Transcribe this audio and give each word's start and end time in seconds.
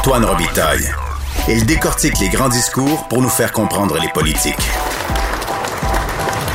Antoine 0.00 0.24
Robitaille. 0.24 0.88
Il 1.46 1.66
décortique 1.66 2.18
les 2.20 2.30
grands 2.30 2.48
discours 2.48 3.06
pour 3.08 3.20
nous 3.20 3.28
faire 3.28 3.52
comprendre 3.52 3.98
les 4.00 4.08
politiques. 4.08 4.56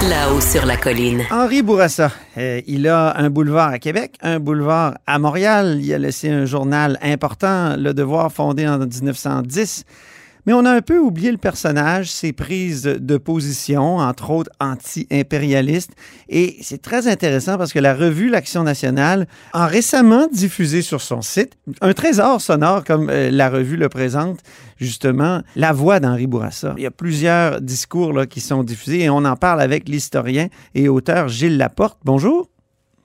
Là-haut 0.10 0.42
sur 0.42 0.66
la 0.66 0.77
colline. 0.77 1.21
Henri 1.29 1.61
Bourassa, 1.61 2.11
euh, 2.39 2.61
il 2.66 2.87
a 2.87 3.16
un 3.16 3.29
boulevard 3.29 3.69
à 3.69 3.77
Québec, 3.77 4.17
un 4.23 4.39
boulevard 4.39 4.95
à 5.05 5.19
Montréal. 5.19 5.77
Il 5.79 5.93
a 5.93 6.00
laissé 6.00 6.31
un 6.31 6.45
journal 6.45 6.97
important, 7.03 7.75
Le 7.77 7.93
Devoir, 7.93 8.32
fondé 8.32 8.68
en 8.68 8.80
1910. 8.80 9.84
Mais 10.46 10.54
on 10.54 10.66
a 10.66 10.71
un 10.71 10.82
peu 10.82 11.00
oublié 11.00 11.32
le 11.32 11.38
personnage, 11.38 12.11
ses 12.11 12.34
prises 12.34 12.84
de 12.84 13.18
position, 13.18 13.98
entre 13.98 14.30
autres 14.30 14.52
anti-impérialistes. 14.60 15.91
Et 16.29 16.57
c'est 16.61 16.82
très 16.82 17.07
intéressant 17.07 17.57
parce 17.57 17.73
que 17.73 17.79
la 17.79 17.93
revue 17.93 18.29
L'Action 18.29 18.64
nationale 18.64 19.28
a 19.54 19.68
récemment 19.68 20.28
diffusé 20.32 20.82
sur 20.82 21.02
son 21.02 21.21
site 21.21 21.57
un 21.82 21.93
trésor 21.93 22.42
sonore 22.42 22.84
comme 22.84 23.10
euh, 23.10 23.32
la 23.32 23.50
revue 23.50 23.78
le 23.78 23.89
présente, 23.89 24.39
justement, 24.78 25.42
la 25.56 25.71
voix 25.71 26.00
d'Henri 26.00 26.28
Bourassa. 26.28 26.73
Il 26.78 26.84
y 26.84 26.87
a 26.87 26.92
plusieurs 26.92 27.62
discours 27.62 28.14
là, 28.14 28.25
qui 28.25 28.42
sont 28.42 28.64
diffusés 28.64 29.01
et 29.01 29.09
on 29.09 29.25
en 29.25 29.36
parle 29.36 29.62
avec 29.62 29.89
l'historien 29.89 30.48
et 30.73 30.89
auteur 30.89 31.28
Gilles 31.28 31.57
Laporte. 31.57 31.98
Bonjour. 32.03 32.49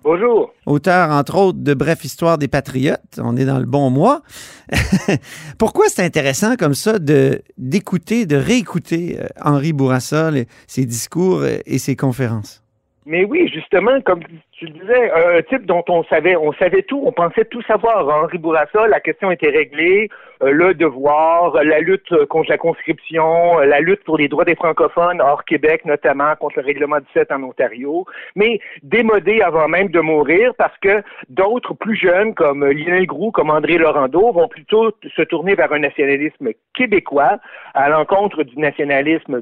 Bonjour. 0.03 0.55
Auteur, 0.65 1.11
entre 1.11 1.37
autres, 1.37 1.59
de 1.59 1.75
Bref 1.75 2.05
Histoire 2.05 2.39
des 2.39 2.49
Patriotes. 2.49 3.19
On 3.23 3.37
est 3.37 3.45
dans 3.45 3.59
le 3.59 3.67
bon 3.67 3.91
mois. 3.91 4.23
Pourquoi 5.59 5.89
c'est 5.89 6.03
intéressant 6.03 6.57
comme 6.57 6.73
ça 6.73 6.99
de, 6.99 7.43
d'écouter, 7.59 8.25
de 8.25 8.37
réécouter 8.37 9.19
euh, 9.21 9.27
Henri 9.45 9.75
Bourassa, 9.75 10.31
ses 10.67 10.87
discours 10.87 11.41
euh, 11.41 11.59
et 11.67 11.77
ses 11.77 11.97
conférences? 11.97 12.65
Mais 13.05 13.25
oui, 13.25 13.51
justement, 13.53 14.01
comme 14.01 14.21
tu 14.61 14.67
le 14.67 14.73
disais, 14.73 15.11
un 15.11 15.41
type 15.41 15.65
dont 15.65 15.83
on 15.89 16.05
savait, 16.05 16.37
on 16.37 16.53
savait 16.53 16.83
tout, 16.83 17.03
on 17.07 17.13
pensait 17.13 17.47
tout 17.47 17.63
savoir. 17.63 18.07
Henri 18.07 18.37
Bourassa, 18.37 18.87
la 18.89 19.01
question 19.01 19.31
était 19.31 19.49
réglée, 19.49 20.11
euh, 20.43 20.51
le 20.51 20.75
devoir, 20.75 21.55
la 21.65 21.81
lutte 21.81 22.15
contre 22.27 22.51
la 22.51 22.59
conscription, 22.59 23.59
la 23.61 23.81
lutte 23.81 24.05
pour 24.05 24.19
les 24.19 24.29
droits 24.29 24.45
des 24.45 24.55
francophones 24.55 25.23
hors 25.23 25.47
Québec, 25.47 25.87
notamment 25.87 26.37
contre 26.37 26.59
le 26.59 26.67
règlement 26.67 26.99
17 27.15 27.33
en 27.33 27.43
Ontario, 27.43 28.05
mais 28.37 28.61
démodé 28.83 29.41
avant 29.41 29.67
même 29.67 29.89
de 29.89 30.01
mourir 30.01 30.53
parce 30.59 30.77
que 30.83 31.03
d'autres 31.31 31.73
plus 31.73 31.97
jeunes, 31.97 32.35
comme 32.35 32.63
Lionel 32.63 33.07
Groux, 33.07 33.31
comme 33.31 33.49
André 33.49 33.79
Laurando, 33.79 34.31
vont 34.31 34.49
plutôt 34.49 34.91
se 35.17 35.23
tourner 35.23 35.55
vers 35.55 35.73
un 35.73 35.79
nationalisme 35.79 36.51
québécois 36.75 37.39
à 37.73 37.89
l'encontre 37.89 38.43
du 38.43 38.59
nationalisme 38.59 39.41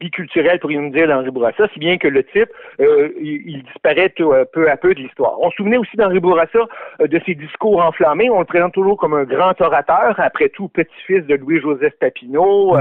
biculturel, 0.00 0.58
pourrions-nous 0.60 0.90
dire, 0.90 1.08
d'Henri 1.08 1.30
Bourassa, 1.30 1.68
si 1.72 1.78
bien 1.78 1.98
que 1.98 2.08
le 2.08 2.24
type, 2.24 2.48
euh, 2.80 3.10
il, 3.20 3.62
disparaît 3.64 4.12
euh, 4.20 4.44
peu 4.52 4.70
à 4.70 4.76
peu 4.76 4.94
de 4.94 5.00
l'histoire. 5.00 5.40
On 5.40 5.50
se 5.50 5.56
souvenait 5.56 5.76
aussi 5.76 5.96
d'Henri 5.96 6.20
Bourassa 6.20 6.60
euh, 7.00 7.06
de 7.06 7.20
ses 7.26 7.34
discours 7.34 7.82
enflammés. 7.82 8.30
On 8.30 8.40
le 8.40 8.44
présente 8.44 8.72
toujours 8.74 8.96
comme 8.96 9.14
un 9.14 9.24
grand 9.24 9.60
orateur, 9.60 10.14
après 10.18 10.48
tout 10.48 10.68
petit-fils 10.68 11.26
de 11.26 11.34
Louis-Joseph 11.34 11.94
Papineau, 12.00 12.76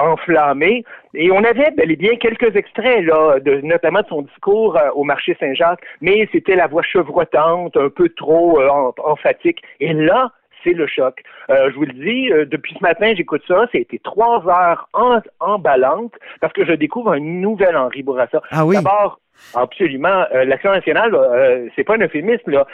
enflammé. 0.00 0.84
Et 1.14 1.30
on 1.30 1.42
avait 1.42 1.70
bel 1.72 1.90
et 1.90 1.96
bien 1.96 2.16
quelques 2.16 2.54
extraits, 2.54 3.04
là, 3.04 3.40
de, 3.40 3.60
notamment 3.62 4.02
de 4.02 4.06
son 4.06 4.22
discours 4.22 4.78
au 4.94 5.04
marché 5.04 5.36
Saint-Jacques, 5.40 5.82
mais 6.00 6.28
c'était 6.32 6.54
la 6.54 6.66
voix 6.66 6.82
chevrotante, 6.82 7.76
un 7.76 7.88
peu 7.88 8.08
trop 8.10 8.60
emphatique. 9.04 9.62
Et 9.80 9.92
là, 9.92 10.30
c'est 10.64 10.72
le 10.72 10.86
choc. 10.86 11.22
Euh, 11.50 11.70
je 11.70 11.76
vous 11.76 11.84
le 11.84 11.92
dis, 11.92 12.32
euh, 12.32 12.44
depuis 12.44 12.74
ce 12.78 12.82
matin, 12.82 13.12
j'écoute 13.16 13.42
ça. 13.46 13.66
Ça 13.72 13.78
a 13.78 13.78
été 13.78 13.98
trois 13.98 14.46
heures 14.48 14.88
en, 14.92 15.20
emballantes 15.40 16.14
parce 16.40 16.52
que 16.52 16.64
je 16.64 16.72
découvre 16.72 17.12
un 17.12 17.20
nouvel 17.20 17.76
Henri 17.76 18.02
Bourassa. 18.02 18.42
Ah 18.50 18.64
oui. 18.64 18.76
D'abord, 18.76 19.20
Absolument. 19.54 20.26
Euh, 20.34 20.44
L'Action 20.44 20.70
nationale, 20.70 21.14
euh, 21.14 21.66
c'est 21.74 21.84
pas 21.84 21.94
un 21.94 22.02
euphémisme. 22.02 22.50
Là. 22.50 22.66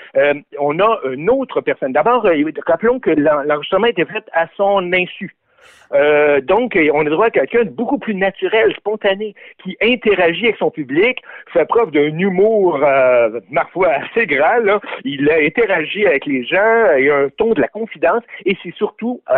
on 0.59 0.81
a 0.81 0.99
une 1.13 1.31
autre 1.31 1.61
personne. 1.61 1.93
D'abord, 1.93 2.27
rappelons 2.67 2.99
que 2.99 3.11
l'enregistrement 3.11 3.87
était 3.87 4.05
fait 4.05 4.25
à 4.33 4.49
son 4.57 4.93
insu. 4.93 5.37
Euh, 5.93 6.41
donc, 6.41 6.79
on 6.93 7.07
a 7.07 7.11
droit 7.11 7.27
à 7.27 7.31
quelqu'un 7.31 7.65
de 7.65 7.71
beaucoup 7.71 7.99
plus 7.99 8.15
naturel, 8.15 8.75
spontané, 8.77 9.35
qui 9.63 9.77
interagit 9.81 10.47
avec 10.47 10.57
son 10.57 10.71
public, 10.71 11.19
fait 11.53 11.65
preuve 11.67 11.91
d'un 11.91 12.19
humour, 12.19 12.81
euh, 12.83 13.41
ma 13.51 13.65
foi, 13.67 13.89
assez 13.89 14.27
grand. 14.27 14.59
Là. 14.65 14.81
Il 15.05 15.31
a 15.31 15.37
interagi 15.37 16.07
avec 16.07 16.27
les 16.27 16.45
gens, 16.45 16.97
il 16.99 17.11
a 17.11 17.17
un 17.17 17.29
ton 17.37 17.53
de 17.53 17.61
la 17.61 17.69
confidence, 17.69 18.23
et 18.45 18.57
c'est 18.63 18.75
surtout, 18.75 19.21
euh, 19.31 19.35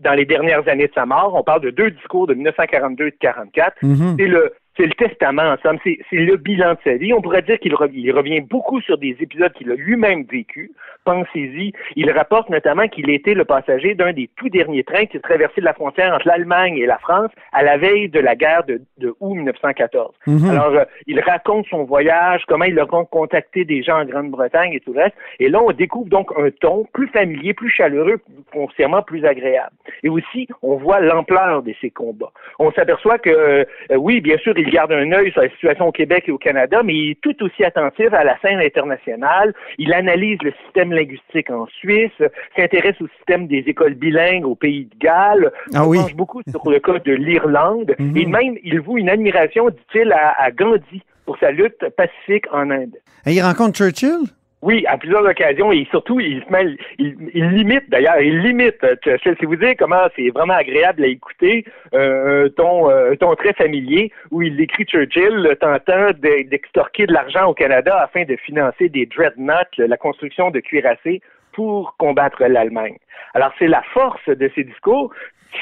dans 0.00 0.14
les 0.14 0.24
dernières 0.24 0.66
années 0.68 0.88
de 0.88 0.94
sa 0.94 1.06
mort, 1.06 1.34
on 1.34 1.42
parle 1.42 1.62
de 1.62 1.70
deux 1.70 1.90
discours 1.90 2.26
de 2.26 2.34
1942 2.34 3.06
et 3.06 3.10
de 3.10 3.16
1944, 3.22 3.76
mm-hmm. 3.82 4.16
c'est 4.18 4.28
le 4.28 4.52
c'est 4.76 4.86
le 4.86 4.94
testament, 4.94 5.42
en 5.42 5.56
somme, 5.62 5.78
c'est 5.84 5.98
le 6.12 6.36
bilan 6.36 6.72
de 6.72 6.78
sa 6.84 6.94
vie. 6.94 7.12
On 7.12 7.20
pourrait 7.20 7.42
dire 7.42 7.58
qu'il 7.58 7.74
revient, 7.74 8.40
beaucoup 8.40 8.80
sur 8.80 8.96
des 8.96 9.16
épisodes 9.20 9.52
qu'il 9.52 9.70
a 9.70 9.74
lui-même 9.74 10.24
vécu. 10.24 10.72
Pensez-y. 11.04 11.72
Il 11.96 12.10
rapporte 12.10 12.48
notamment 12.48 12.88
qu'il 12.88 13.10
était 13.10 13.34
le 13.34 13.44
passager 13.44 13.94
d'un 13.94 14.12
des 14.12 14.30
tout 14.36 14.48
derniers 14.48 14.84
trains 14.84 15.06
qui 15.06 15.20
traversait 15.20 15.60
la 15.60 15.74
frontière 15.74 16.14
entre 16.14 16.26
l'Allemagne 16.26 16.78
et 16.78 16.86
la 16.86 16.98
France 16.98 17.30
à 17.52 17.62
la 17.62 17.76
veille 17.76 18.08
de 18.08 18.20
la 18.20 18.34
guerre 18.34 18.64
de, 18.64 18.80
août 19.20 19.34
1914. 19.34 20.14
Mhm. 20.26 20.50
Alors, 20.50 20.74
euh, 20.74 20.84
il 21.06 21.20
raconte 21.20 21.66
son 21.68 21.84
voyage, 21.84 22.42
comment 22.48 22.64
il 22.64 22.78
a 22.78 22.86
contacté 22.86 23.64
des 23.64 23.82
gens 23.82 24.00
en 24.00 24.04
Grande-Bretagne 24.04 24.72
et 24.72 24.80
tout 24.80 24.92
le 24.92 25.02
reste. 25.02 25.16
Et 25.38 25.48
là, 25.48 25.60
on 25.62 25.72
découvre 25.72 26.08
donc 26.08 26.30
un 26.38 26.50
ton 26.50 26.86
plus 26.92 27.08
familier, 27.08 27.52
plus 27.52 27.70
chaleureux, 27.70 28.20
foncièrement 28.52 29.02
plus 29.02 29.24
agréable. 29.24 29.74
Et 30.02 30.08
aussi, 30.08 30.48
on 30.62 30.76
voit 30.76 31.00
l'ampleur 31.00 31.62
de 31.62 31.74
ces 31.80 31.90
combats. 31.90 32.32
On 32.58 32.72
s'aperçoit 32.72 33.18
que, 33.18 33.30
euh, 33.30 33.64
oui, 33.96 34.20
bien 34.20 34.38
sûr, 34.38 34.54
il 34.62 34.70
garde 34.70 34.92
un 34.92 35.10
œil 35.12 35.32
sur 35.32 35.42
la 35.42 35.50
situation 35.50 35.88
au 35.88 35.92
Québec 35.92 36.24
et 36.26 36.32
au 36.32 36.38
Canada, 36.38 36.82
mais 36.82 36.94
il 36.94 37.10
est 37.10 37.20
tout 37.20 37.42
aussi 37.42 37.64
attentif 37.64 38.12
à 38.12 38.24
la 38.24 38.38
scène 38.40 38.60
internationale. 38.60 39.54
Il 39.78 39.92
analyse 39.92 40.38
le 40.42 40.52
système 40.64 40.92
linguistique 40.92 41.50
en 41.50 41.66
Suisse, 41.66 42.10
s'intéresse 42.56 43.00
au 43.00 43.08
système 43.18 43.46
des 43.46 43.64
écoles 43.66 43.94
bilingues 43.94 44.46
au 44.46 44.54
pays 44.54 44.84
de 44.84 44.98
Galles, 44.98 45.52
ah 45.74 45.86
oui. 45.86 45.98
beaucoup 46.14 46.42
sur 46.48 46.70
le 46.70 46.78
cas 46.78 46.98
de 46.98 47.12
l'Irlande, 47.12 47.94
mhm. 47.98 48.16
et 48.16 48.26
même 48.26 48.56
il 48.62 48.80
voue 48.80 48.98
une 48.98 49.08
admiration, 49.08 49.68
dit-il, 49.68 50.12
à, 50.12 50.34
à 50.40 50.50
Gandhi 50.50 51.02
pour 51.24 51.38
sa 51.38 51.50
lutte 51.50 51.88
pacifique 51.96 52.46
en 52.52 52.70
Inde. 52.70 52.96
Et 53.26 53.32
il 53.32 53.42
rencontre 53.42 53.78
Churchill? 53.78 54.28
Oui, 54.62 54.84
à 54.86 54.96
plusieurs 54.96 55.24
occasions 55.24 55.72
et 55.72 55.84
surtout, 55.90 56.20
il 56.20 56.40
se 56.44 56.52
met, 56.52 56.76
il, 56.98 57.16
limite 57.50 57.90
d'ailleurs, 57.90 58.20
il 58.20 58.38
limite. 58.38 58.78
Si 59.04 59.44
vous 59.44 59.56
dire 59.56 59.74
comment 59.76 60.06
c'est 60.14 60.30
vraiment 60.30 60.54
agréable 60.54 61.02
à 61.02 61.08
écouter, 61.08 61.64
euh, 61.94 62.48
ton, 62.50 62.88
euh, 62.88 63.16
ton 63.16 63.34
très 63.34 63.52
familier 63.54 64.12
où 64.30 64.40
il 64.40 64.60
écrit 64.60 64.84
Churchill 64.84 65.56
tentant 65.60 66.10
d'extorquer 66.20 67.06
de 67.06 67.12
l'argent 67.12 67.46
au 67.46 67.54
Canada 67.54 67.98
afin 68.02 68.22
de 68.24 68.36
financer 68.36 68.88
des 68.88 69.06
dreadnoughts, 69.06 69.78
la 69.78 69.96
construction 69.96 70.50
de 70.50 70.60
cuirassés 70.60 71.20
pour 71.52 71.96
combattre 71.98 72.42
l'Allemagne. 72.44 72.96
Alors 73.34 73.52
c'est 73.58 73.68
la 73.68 73.82
force 73.92 74.28
de 74.28 74.50
ces 74.54 74.64
discours 74.64 75.12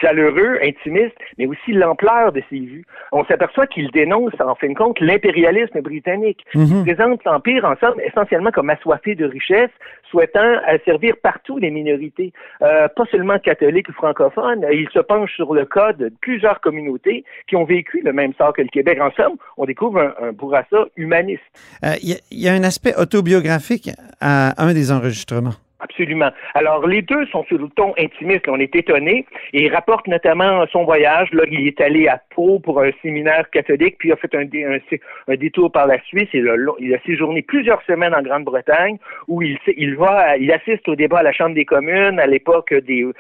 chaleureux, 0.01 0.59
intimiste, 0.63 1.17
mais 1.39 1.47
aussi 1.47 1.73
l'ampleur 1.73 2.33
de 2.33 2.43
ses 2.51 2.61
vues. 2.61 2.85
On 3.13 3.25
s'aperçoit 3.25 3.67
qu'il 3.67 3.91
dénonce, 3.91 4.33
en 4.41 4.55
fin 4.55 4.69
de 4.69 4.75
compte, 4.75 5.01
l'impérialisme 5.01 5.81
britannique. 5.81 6.45
Il 6.55 6.61
mhm. 6.61 6.85
présente 6.85 7.25
l'Empire, 7.25 7.65
en 7.65 7.77
somme, 7.77 8.01
essentiellement 8.01 8.51
comme 8.51 8.71
assoiffé 8.71 9.15
de 9.15 9.25
richesse, 9.25 9.71
souhaitant 10.11 10.61
servir 10.85 11.15
partout 11.23 11.59
les 11.59 11.71
minorités, 11.71 12.33
euh, 12.63 12.89
pas 12.89 13.05
seulement 13.11 13.39
catholiques 13.39 13.89
ou 13.89 13.93
francophones. 13.93 14.65
Il 14.73 14.89
se 14.93 15.01
penche 15.01 15.35
sur 15.35 15.55
le 15.55 15.65
cas 15.65 15.93
de 15.93 16.13
plusieurs 16.21 16.61
communautés 16.61 17.25
qui 17.49 17.57
ont 17.57 17.65
vécu 17.65 18.01
le 18.05 18.13
même 18.13 18.33
sort 18.35 18.53
que 18.53 18.63
le 18.63 18.69
Québec. 18.69 18.99
En 19.01 19.11
somme, 19.13 19.37
on 19.57 19.65
découvre 19.65 20.01
un, 20.01 20.29
un 20.29 20.85
humaniste. 20.97 21.43
Euh, 21.85 21.95
il 22.03 22.17
y, 22.31 22.49
a 22.49 22.53
un 22.53 22.65
aspect 22.65 22.95
autobiographique 22.97 23.91
à 24.21 24.63
un 24.63 24.73
des 24.73 24.93
enregistrements. 24.93 25.55
Absolument. 25.81 26.31
Alors, 26.55 26.87
les 26.87 27.01
deux 27.01 27.25
sont 27.27 27.45
sur 27.45 27.59
le 27.59 27.69
ton 27.71 27.95
intimiste. 27.99 28.49
On 28.49 28.59
est 28.59 28.75
étonné. 28.77 29.25
Il 29.55 29.73
rapporte 29.73 30.07
notamment 30.09 30.67
son 30.71 30.85
voyage. 30.85 31.33
Là, 31.33 31.45
il 31.51 31.67
est 31.67 31.81
allé 31.81 32.07
à 32.07 32.21
Pau 32.35 32.59
pour 32.59 32.83
un 32.83 32.91
séminaire 33.01 33.49
catholique, 33.51 33.97
puis 33.99 34.11
il 34.11 34.13
a 34.13 34.17
fait 34.17 34.35
un, 34.35 35.37
détour 35.37 35.73
par 35.73 35.87
la 35.87 35.99
Suisse. 36.03 36.29
Il 36.33 36.49
a 36.95 36.99
séjourné 37.07 37.41
plusieurs 37.43 37.83
semaines 37.83 38.15
en 38.15 38.23
Grande-Bretagne, 38.23 38.99
où 39.27 39.41
il, 39.41 39.59
il 39.77 39.97
va, 39.97 40.37
il 40.37 40.53
assiste 40.53 40.87
au 40.89 40.97
débat 40.97 41.21
à 41.21 41.23
la 41.23 41.33
Chambre 41.33 41.55
des 41.55 41.65
communes 41.65 42.21
à 42.21 42.27
l'époque 42.27 42.75
de 42.75 43.15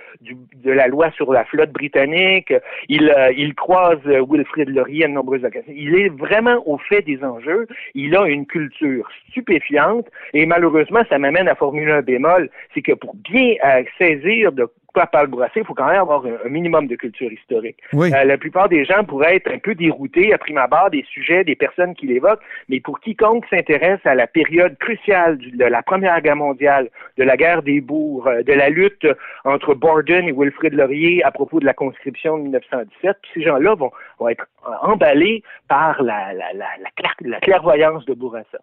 la 0.70 0.86
loi 0.86 1.10
sur 1.12 1.32
la 1.32 1.44
flotte 1.44 1.72
britannique. 1.72 2.52
Il, 2.88 3.10
euh, 3.10 3.32
il 3.36 3.54
croise 3.54 4.00
Wilfrid 4.04 4.68
Laurier 4.68 5.04
à 5.04 5.08
de 5.08 5.14
nombreuses 5.14 5.44
occasions. 5.44 5.72
Il 5.74 5.94
est 5.94 6.10
vraiment 6.10 6.62
au 6.66 6.76
fait 6.76 7.02
des 7.02 7.24
enjeux. 7.24 7.66
Il 7.94 8.14
a 8.16 8.26
une 8.26 8.44
culture 8.44 9.08
stupéfiante. 9.30 10.06
Et 10.34 10.44
malheureusement, 10.44 11.00
ça 11.08 11.18
m'amène 11.18 11.48
à 11.48 11.54
formuler 11.54 11.92
un 11.92 12.02
bémol 12.02 12.49
c'est 12.74 12.82
que 12.82 12.92
pour 12.92 13.14
bien 13.14 13.54
euh, 13.64 13.82
saisir 13.98 14.52
de 14.52 14.68
quoi 14.92 15.06
parle 15.06 15.28
Bourassa, 15.28 15.52
il 15.56 15.64
faut 15.64 15.74
quand 15.74 15.86
même 15.86 16.00
avoir 16.00 16.24
un, 16.24 16.48
minimum 16.48 16.86
de 16.86 16.96
culture 16.96 17.32
historique. 17.32 17.76
Euh, 17.94 18.24
la 18.24 18.38
plupart 18.38 18.68
des 18.68 18.84
gens 18.84 19.04
pourraient 19.04 19.36
être 19.36 19.50
un 19.50 19.58
peu 19.58 19.74
déroutés 19.74 20.32
à 20.32 20.38
prime 20.38 20.58
abord 20.58 20.90
des 20.90 21.04
sujets, 21.04 21.44
des 21.44 21.54
personnes 21.54 21.94
qui 21.94 22.06
l'évoquent, 22.06 22.42
mais 22.68 22.80
pour 22.80 23.00
quiconque 23.00 23.46
s'intéresse 23.48 24.00
à 24.04 24.14
la 24.14 24.26
période 24.26 24.76
cruciale 24.78 25.38
de 25.38 25.64
la 25.64 25.82
Première 25.82 26.20
Guerre 26.20 26.36
mondiale, 26.36 26.90
de 27.18 27.24
la 27.24 27.36
guerre 27.36 27.62
des 27.62 27.80
bourgs, 27.80 28.26
euh, 28.28 28.42
de 28.42 28.52
la 28.52 28.68
lutte 28.68 29.06
entre 29.44 29.74
Borden 29.74 30.28
et 30.28 30.32
Wilfrid 30.32 30.74
Laurier 30.74 31.22
à 31.24 31.30
propos 31.30 31.60
de 31.60 31.66
la 31.66 31.74
conscription 31.74 32.38
de 32.38 32.42
1917, 32.44 33.16
ces 33.34 33.42
gens-là 33.42 33.74
vont, 33.74 33.90
être 34.28 34.46
emballés 34.82 35.42
par 35.68 36.02
la, 36.02 36.32
la 36.34 37.40
clairvoyance 37.40 38.04
de 38.04 38.14
Bourassa. 38.14 38.58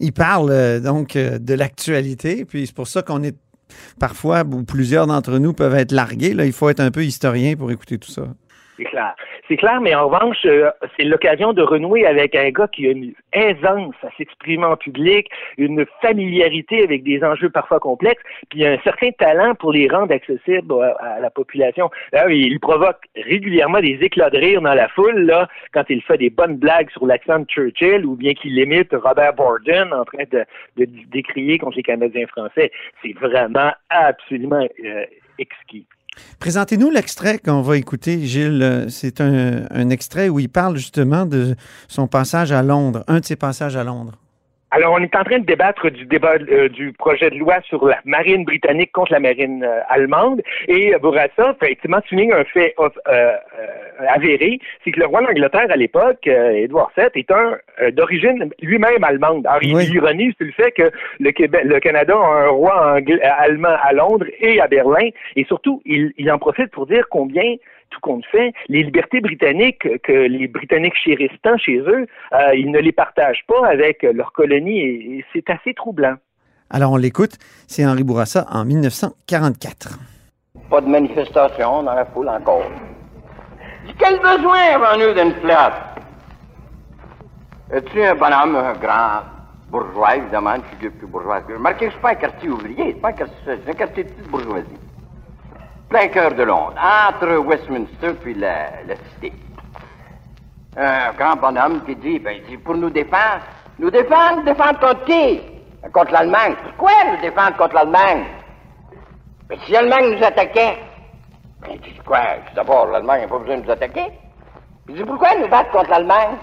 Il 0.00 0.12
parle 0.12 0.50
euh, 0.50 0.80
donc 0.80 1.16
euh, 1.16 1.38
de 1.38 1.54
l'actualité, 1.54 2.44
puis 2.44 2.66
c'est 2.66 2.74
pour 2.74 2.86
ça 2.86 3.02
qu'on 3.02 3.22
est 3.22 3.36
parfois, 3.98 4.44
plusieurs 4.66 5.06
d'entre 5.06 5.38
nous 5.38 5.52
peuvent 5.52 5.74
être 5.74 5.92
largués. 5.92 6.34
Là, 6.34 6.44
il 6.46 6.52
faut 6.52 6.68
être 6.68 6.80
un 6.80 6.90
peu 6.90 7.04
historien 7.04 7.56
pour 7.56 7.70
écouter 7.70 7.98
tout 7.98 8.10
ça. 8.10 8.26
C'est. 8.76 9.14
C'est 9.48 9.56
clair, 9.56 9.80
mais 9.80 9.94
en 9.94 10.08
revanche, 10.08 10.44
euh, 10.44 10.70
c'est 10.96 11.04
l'occasion 11.04 11.52
de 11.52 11.62
renouer 11.62 12.04
avec 12.04 12.34
un 12.34 12.50
gars 12.50 12.66
qui 12.66 12.88
a 12.88 12.90
une 12.90 13.12
aisance 13.32 13.94
à 14.02 14.08
s'exprimer 14.18 14.64
en 14.64 14.76
public, 14.76 15.28
une 15.56 15.86
familiarité 16.02 16.82
avec 16.82 17.04
des 17.04 17.22
enjeux 17.22 17.50
parfois 17.50 17.78
complexes, 17.78 18.22
puis 18.50 18.66
un 18.66 18.76
certain 18.82 19.10
talent 19.12 19.54
pour 19.54 19.72
les 19.72 19.88
rendre 19.88 20.12
accessibles 20.12 20.74
à, 20.98 21.20
la 21.20 21.30
population. 21.30 21.90
Là, 22.12 22.28
il 22.28 22.58
provoque 22.58 22.98
régulièrement 23.14 23.80
des 23.80 23.98
éclats 24.00 24.30
de 24.30 24.38
rire 24.38 24.60
dans 24.62 24.74
la 24.74 24.88
foule, 24.88 25.20
là, 25.20 25.48
quand 25.72 25.84
il 25.90 26.02
fait 26.02 26.18
des 26.18 26.30
bonnes 26.30 26.56
blagues 26.56 26.90
sur 26.90 27.06
l'accent 27.06 27.38
de 27.38 27.44
Churchill 27.44 28.04
ou 28.04 28.16
bien 28.16 28.34
qu'il 28.34 28.58
imite 28.58 28.92
Robert 28.92 29.34
Borden 29.34 29.92
en 29.92 30.04
train 30.04 30.24
de, 30.30 30.44
de 30.76 30.90
décrier 31.08 31.58
contre 31.58 31.76
les 31.76 31.84
Canadiens 31.84 32.26
français. 32.26 32.72
C'est 33.02 33.16
vraiment 33.16 33.70
absolument 33.90 34.66
euh, 34.84 35.04
exquis. 35.38 35.86
Présentez-nous 36.38 36.90
l'extrait 36.90 37.38
qu'on 37.38 37.62
va 37.62 37.76
écouter, 37.76 38.24
Gilles. 38.26 38.86
C'est 38.88 39.20
un, 39.20 39.90
extrait 39.90 40.28
où 40.28 40.38
il 40.38 40.48
parle 40.48 40.76
justement 40.76 41.26
de 41.26 41.56
son 41.88 42.06
passage 42.06 42.52
à 42.52 42.62
Londres, 42.62 43.04
un 43.08 43.20
de 43.20 43.24
ses 43.24 43.36
passages 43.36 43.76
à 43.76 43.84
Londres. 43.84 44.18
Alors, 44.72 44.94
on 44.94 44.98
est 44.98 45.14
en 45.14 45.22
train 45.22 45.38
de 45.38 45.44
débattre 45.44 45.90
du 45.90 46.06
débat 46.06 46.34
euh, 46.50 46.68
du 46.68 46.92
projet 46.92 47.30
de 47.30 47.36
loi 47.36 47.60
sur 47.62 47.86
la 47.86 48.00
marine 48.04 48.44
britannique 48.44 48.90
contre 48.90 49.12
la 49.12 49.20
marine 49.20 49.62
euh, 49.62 49.80
allemande. 49.88 50.42
Et 50.66 50.92
euh, 50.92 50.98
Bourassa, 50.98 51.54
effectivement, 51.62 52.00
souligne 52.08 52.32
un 52.32 52.44
fait 52.44 52.74
avéré, 54.08 54.58
c'est 54.84 54.90
que 54.90 55.00
le 55.00 55.06
roi 55.06 55.22
d'Angleterre 55.22 55.68
à 55.70 55.76
l'époque, 55.76 56.26
Édouard 56.26 56.90
VII, 56.96 57.06
est 57.14 57.30
un 57.30 57.56
d'origine 57.92 58.50
lui-même 58.60 59.04
allemande. 59.04 59.46
Alors, 59.46 59.60
l'ironie, 59.60 60.34
c'est 60.36 60.44
le 60.44 60.52
fait 60.52 60.72
que 60.72 60.90
le, 61.20 61.30
Québec, 61.30 61.62
le 61.64 61.78
Canada 61.78 62.14
a 62.14 62.46
un 62.46 62.48
roi 62.48 62.98
allemand 63.38 63.76
à 63.82 63.92
Londres 63.92 64.26
et 64.40 64.60
à 64.60 64.66
Berlin. 64.66 65.08
Et 65.36 65.44
surtout, 65.44 65.80
il, 65.84 66.12
il 66.18 66.30
en 66.30 66.38
profite 66.38 66.70
pour 66.72 66.86
dire 66.86 67.06
combien 67.08 67.54
tout 67.90 68.00
compte 68.00 68.24
fait, 68.26 68.52
les 68.68 68.82
libertés 68.82 69.20
britanniques 69.20 69.86
que 70.02 70.12
les 70.12 70.48
Britanniques 70.48 70.96
chérissent 71.02 71.30
chez 71.58 71.78
eux, 71.78 72.06
euh, 72.32 72.54
ils 72.54 72.70
ne 72.70 72.78
les 72.78 72.92
partagent 72.92 73.44
pas 73.46 73.66
avec 73.68 74.02
leurs 74.02 74.32
colonies 74.32 74.80
et, 74.80 75.24
c'est 75.32 75.48
assez 75.50 75.74
troublant. 75.74 76.16
Alors 76.70 76.92
on 76.92 76.96
l'écoute, 76.96 77.38
c'est 77.66 77.86
Henri 77.86 78.02
Bourassa 78.02 78.46
en 78.50 78.64
1944. 78.64 79.98
Pas 80.68 80.80
de 80.80 80.88
manifestation 80.88 81.82
dans 81.82 81.94
la 81.94 82.04
foule 82.06 82.28
encore. 82.28 82.70
Quel 83.98 84.18
besoin 84.18 84.58
avons-nous 84.74 85.14
d'une 85.14 85.34
place? 85.40 85.74
Es-tu 87.72 88.02
un 88.02 88.14
bonhomme, 88.14 88.56
un 88.56 88.72
grand 88.74 89.22
bourgeois, 89.70 90.16
évidemment, 90.16 90.56
une 90.56 90.62
figure 90.62 90.92
plus 90.92 91.06
bourgeoise 91.06 91.44
que 91.46 91.54
Remarquez, 91.54 91.86
je 91.86 91.90
suis 91.92 92.00
pas 92.00 92.10
un 92.10 92.14
quartier 92.14 92.48
ouvrier, 92.48 92.92
c'est 92.94 93.00
pas 93.00 93.08
un 93.08 93.12
quartier, 93.12 93.36
c'est 93.44 93.70
un 93.70 93.74
quartier 93.74 94.04
de 94.04 94.08
petite 94.08 94.30
bourgeoisie 94.30 94.85
plein 95.88 96.08
cœur 96.08 96.34
de 96.34 96.42
Londres, 96.42 96.74
entre 96.76 97.36
Westminster 97.38 98.14
puis 98.14 98.34
la, 98.34 98.68
cité. 99.14 99.32
Un 100.76 101.12
grand 101.12 101.36
bonhomme 101.36 101.84
qui 101.84 101.96
dit, 101.96 102.18
ben, 102.18 102.36
il 102.36 102.44
dit, 102.46 102.56
pour 102.58 102.74
nous 102.74 102.90
défendre, 102.90 103.40
nous 103.78 103.90
défendre, 103.90 104.44
défendre 104.44 104.78
contre 104.78 105.04
qui? 105.04 105.40
Contre 105.92 106.12
l'Allemagne. 106.12 106.54
Pourquoi 106.62 106.92
nous 107.10 107.20
défendre 107.22 107.56
contre 107.56 107.76
l'Allemagne? 107.76 108.24
Mais 109.48 109.56
si 109.64 109.72
l'Allemagne 109.72 110.16
nous 110.16 110.24
attaquait, 110.24 110.76
ben, 111.62 111.70
il 111.74 111.80
dit, 111.80 111.98
quoi? 112.04 112.20
D'abord, 112.54 112.86
l'Allemagne 112.88 113.22
n'a 113.22 113.28
pas 113.28 113.38
besoin 113.38 113.58
de 113.58 113.62
nous 113.62 113.70
attaquer. 113.70 114.06
Il 114.88 114.96
dit, 114.96 115.04
pourquoi 115.04 115.36
nous 115.36 115.48
battre 115.48 115.70
contre 115.70 115.90
l'Allemagne? 115.90 116.36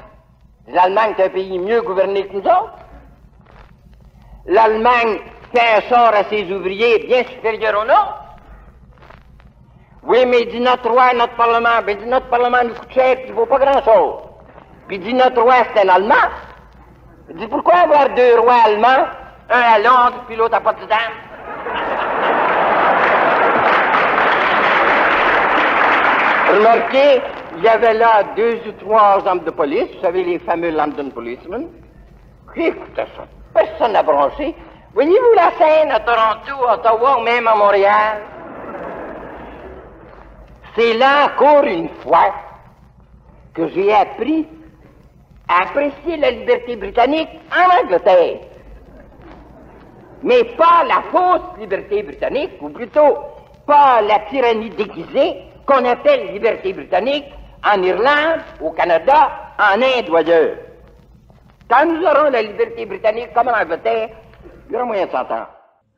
L'Allemagne 0.68 1.14
est 1.18 1.26
un 1.26 1.30
pays 1.30 1.60
mieux 1.60 1.82
gouverné 1.82 2.26
que 2.28 2.34
nous 2.34 2.46
autres. 2.46 2.74
L'Allemagne 4.46 5.20
fait 5.54 5.78
un 5.78 5.90
sort 5.90 6.14
à 6.14 6.24
ses 6.24 6.52
ouvriers 6.52 7.06
bien 7.06 7.24
supérieur 7.26 7.82
au 7.82 7.86
nôtre. 7.86 8.23
Oui, 10.06 10.26
mais 10.26 10.46
dit 10.46 10.60
notre 10.60 10.90
roi, 10.90 11.14
notre 11.14 11.36
parlement. 11.36 11.82
Ben, 11.86 11.98
dit 11.98 12.06
notre 12.06 12.28
parlement 12.28 12.58
nous 12.64 12.74
coûte 12.74 12.92
cher, 12.92 13.16
puis 13.16 13.26
il 13.28 13.34
vaut 13.34 13.46
pas 13.46 13.60
grand-chose. 13.60 14.22
Puis 14.88 15.00
dit 15.00 15.14
notre 15.14 15.42
roi, 15.42 15.56
c'est 15.74 15.88
un 15.88 15.94
Allemand. 15.94 16.16
Il 17.30 17.38
dit 17.38 17.48
pourquoi 17.48 17.76
avoir 17.76 18.10
deux 18.10 18.38
rois 18.40 18.58
allemands, 18.66 19.06
un 19.50 19.62
à 19.62 19.80
Londres, 19.80 20.24
puis 20.28 20.36
l'autre 20.36 20.56
à 20.56 20.60
Potsdam? 20.60 20.88
Remarquez, 26.54 27.22
il 27.58 27.64
y 27.64 27.68
avait 27.68 27.94
là 27.94 28.24
deux 28.36 28.60
ou 28.68 28.72
trois 28.74 29.24
hommes 29.26 29.44
de 29.46 29.52
police, 29.52 29.88
vous 29.96 30.02
savez, 30.02 30.24
les 30.24 30.40
fameux 30.40 30.72
London 30.72 31.10
Policemen. 31.12 31.70
Écoutez 32.56 33.04
ça, 33.16 33.26
personne 33.54 33.94
n'a 33.94 34.04
branché. 34.04 34.54
Voyez-vous 34.94 35.34
la 35.36 35.52
scène 35.58 35.92
à 35.92 36.00
Toronto, 36.02 36.68
à 36.68 36.76
Ottawa 36.76 37.20
ou 37.20 37.24
même 37.24 37.48
à 37.48 37.56
Montréal? 37.56 38.22
C'est 40.76 40.94
là 40.94 41.28
encore 41.28 41.64
une 41.66 41.90
fois 41.90 42.34
que 43.54 43.68
j'ai 43.68 43.94
appris 43.94 44.48
à 45.48 45.64
apprécier 45.64 46.18
la 46.18 46.32
liberté 46.32 46.76
britannique 46.76 47.30
en 47.52 47.84
Angleterre. 47.84 48.40
Mais 50.24 50.44
pas 50.58 50.84
la 50.88 51.04
fausse 51.12 51.60
liberté 51.60 52.02
britannique, 52.02 52.54
ou 52.62 52.70
plutôt 52.70 53.18
pas 53.68 54.02
la 54.02 54.20
tyrannie 54.32 54.70
déguisée 54.72 55.44
qu'on 55.66 55.86
appelle 55.86 56.32
liberté 56.34 56.74
britannique 56.74 57.26
en 57.64 57.82
Irlande, 57.84 58.42
au 58.62 58.72
Canada, 58.72 59.32
en 59.60 59.82
Inde 59.82 60.10
ou 60.10 60.16
ailleurs. 60.16 60.56
Quand 61.70 61.86
nous 61.86 62.02
aurons 62.04 62.30
la 62.32 62.42
liberté 62.42 62.86
britannique 62.86 63.34
comme 63.34 63.48
en 63.48 63.62
Angleterre, 63.62 64.10
il 64.68 64.74
y 64.74 64.76
aura 64.76 64.86
moyen 64.86 65.06
de 65.06 65.12
s'entendre. 65.12 65.48